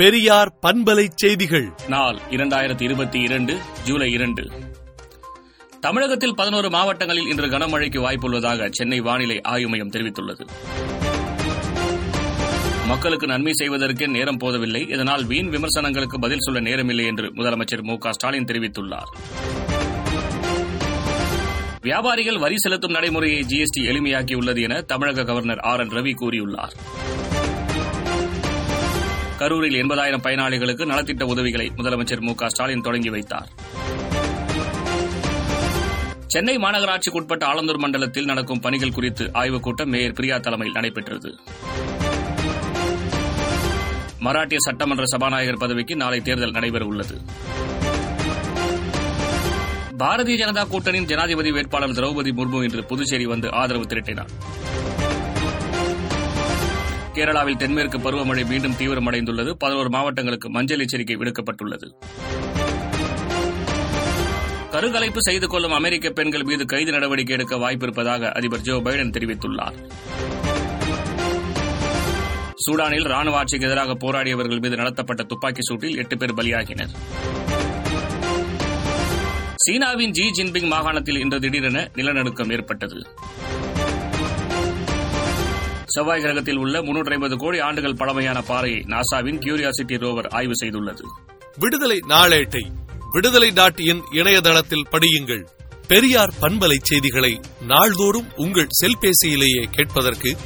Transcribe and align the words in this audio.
பெரியார் 0.00 0.58
பண்பலை 0.62 1.08
செய்திகள். 1.14 1.72
நாள் 1.88 2.18
இரண்டாயிரத்தி 2.30 2.82
இருபத்தி 2.82 3.20
இரண்டு 3.20 3.58
ஜூலை 3.84 4.12
இரண்டு. 4.12 4.50
தமிழகத்தில் 5.80 6.34
பதினோரு 6.34 6.70
மாவட்டங்களில் 6.70 7.26
இன்று 7.26 7.46
கனமழைக்கு 7.46 8.00
வாய்ப்புள்ளதாக 8.00 8.68
சென்னை 8.70 9.00
வானிலை 9.00 9.40
ஆய்வு 9.40 9.68
மையம் 9.68 9.90
தெரிவித்துள்ளது. 9.90 10.46
மக்களுக்கு 12.86 13.26
நன்மை 13.26 13.52
செய்வதற்கே 13.52 14.06
நேரம் 14.06 14.36
போதவில்லை. 14.36 14.88
இதனால் 14.88 15.24
வீண் 15.24 15.48
விமர்சனங்களுக்கு 15.48 16.18
பதில் 16.18 16.40
சொல்ல 16.40 16.60
நேரமில்லை 16.60 17.06
என்று 17.06 17.26
முதலமைச்சர் 17.34 17.82
மு 17.82 17.96
ஸ்டாலின் 18.10 18.44
தெரிவித்துள்ளார். 18.44 19.10
வியாபாரிகள் 21.80 22.38
வரி 22.38 22.54
செலுத்தும் 22.56 22.92
நடைமுறையை 22.92 23.44
ஜிஎஸ்டி 23.48 23.80
எளிமையாக்கியுள்ளது 23.80 24.62
என 24.62 24.80
தமிழக 24.80 25.24
கவர்னர் 25.24 25.58
ஆர் 25.58 25.80
என் 25.80 25.88
ரவி 25.88 26.12
கூறியுள்ளார். 26.20 26.72
கரூரில் 29.40 29.76
எண்பதாயிரம் 29.82 30.22
பயனாளிகளுக்கு 30.22 30.84
நலத்திட்ட 30.84 31.22
உதவிகளை 31.22 31.72
முதலமைச்சர் 31.76 32.20
மு 32.20 32.32
ஸ்டாலின் 32.46 32.80
தொடங்கி 32.80 33.10
வைத்தார். 33.10 33.48
சென்னை 36.26 36.56
மாநகராட்சிக்குட்பட்ட 36.56 37.44
ஆலந்தூர் 37.44 37.78
மண்டலத்தில் 37.78 38.24
நடக்கும் 38.24 38.60
பணிகள் 38.60 38.92
குறித்து 38.92 39.30
ஆய்வுக் 39.32 39.62
கூட்டம் 39.62 39.88
மேயர் 39.88 40.12
பிரியா 40.12 40.38
தலைமையில் 40.38 40.74
நடைபெற்றது. 40.74 41.38
மராட்டிய 44.20 44.56
சட்டமன்ற 44.58 45.06
சபாநாயகர் 45.06 45.58
பதவிக்கு 45.58 45.96
நாளை 45.96 46.20
தேர்தல் 46.20 46.52
நடைபெறவுள்ளது 46.52 47.16
பாரதிய 49.98 50.36
ஜனதா 50.42 50.68
கூட்டணியின் 50.68 51.06
ஜனாதிபதி 51.06 51.52
வேட்பாளர் 51.52 51.90
திரௌபதி 51.90 52.30
முர்மு 52.32 52.62
இன்று 52.62 52.84
புதுச்சேரி 52.84 53.26
வந்து 53.26 53.52
ஆதரவு 53.52 53.84
திரட்டினார். 53.84 54.30
கேரளாவில் 57.20 57.56
தென்மேற்கு 57.56 57.98
பருவமழை 57.98 58.46
மீண்டும் 58.46 58.72
தீவிரமடைந்துள்ளது. 58.72 59.50
பதினோரு 59.52 59.88
மாவட்டங்களுக்கு 59.88 60.50
மஞ்சள் 60.50 60.78
எச்சரிக்கை 60.78 61.16
விடுக்கப்பட்டுள்ளது. 61.16 61.86
கருகலைப்பு 64.70 65.22
செய்து 65.22 65.48
கொள்ளும் 65.48 65.72
அமெரிக்க 65.72 66.10
பெண்கள் 66.10 66.42
மீது 66.42 66.64
கைது 66.64 66.90
நடவடிக்கை 66.90 67.34
எடுக்க 67.36 67.56
வாய்ப்பிருப்பதாக 67.56 68.30
அதிபர் 68.30 68.60
ஜோ 68.60 68.76
பைடன் 68.76 69.12
தெரிவித்துள்ளார். 69.16 69.76
சூடானில் 72.64 73.08
ராணுவ 73.08 73.36
ஆட்சிக்கு 73.36 73.66
எதிராக 73.66 73.94
போராடியவர்கள் 73.94 74.60
மீது 74.60 74.76
நடத்தப்பட்ட 74.76 75.22
துப்பாக்கி 75.22 75.60
சூட்டில் 75.68 75.96
எட்டு 75.96 76.16
பேர் 76.16 76.34
பலியாகினர். 76.34 76.94
சீனாவின் 79.54 80.10
ஜி 80.10 80.30
ஜின்பிங் 80.30 80.68
மாகாணத்தில் 80.68 81.18
இன்று 81.18 81.40
திடீரென 81.40 81.90
நிலநடுக்கம் 81.94 82.50
ஏற்பட்டது. 82.50 83.06
செவ்வாய் 85.94 86.20
கிரகத்தில் 86.20 86.56
உள்ள 86.56 86.82
முன்னூற்றி 86.82 87.12
ஐம்பது 87.12 87.36
கோடி 87.36 87.58
ஆண்டுகள் 87.58 87.94
பழமையான 87.94 88.42
பாறையை 88.42 88.80
நாசாவின் 88.80 89.40
கியூரியாசிட்டி 89.44 89.96
ரோவர் 90.04 90.28
ஆய்வு 90.30 90.52
செய்துள்ளது. 90.62 91.04
விடுதலை 91.58 91.98
நாளேட்டை 92.08 92.64
விடுதலை 93.10 93.50
டாட் 93.50 93.80
இன் 93.80 94.02
இணையதளத்தில் 94.12 94.86
படியுங்கள். 94.90 95.44
பெரியார் 95.88 96.32
பண்பலை 96.40 96.76
செய்திகளை 96.80 97.40
நாள்தோறும் 97.66 98.28
உங்கள் 98.36 98.74
செல்பேசியிலேயே 98.80 99.62
கேட்பதற்கு 99.70 100.36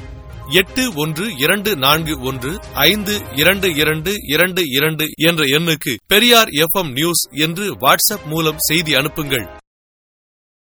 எட்டு 0.50 0.94
ஒன்று 0.94 1.26
இரண்டு 1.36 1.76
நான்கு 1.76 2.20
ஒன்று 2.20 2.52
ஐந்து 2.74 3.14
இரண்டு 3.34 3.74
இரண்டு 3.74 4.12
இரண்டு 4.26 4.62
இரண்டு 4.68 5.06
என்ற 5.16 5.44
எண்ணுக்கு 5.58 5.92
பெரியார் 6.06 6.48
எஃப் 6.48 6.86
நியூஸ் 6.88 7.22
என்று 7.46 7.66
வாட்ஸ்அப் 7.74 8.26
மூலம் 8.26 8.58
செய்தி 8.58 8.94
அனுப்புங்கள். 8.94 9.46